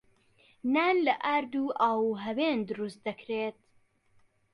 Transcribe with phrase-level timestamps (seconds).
[0.73, 3.57] نان لە ئارد و ئاو و هەوێن دروست دەکرێت.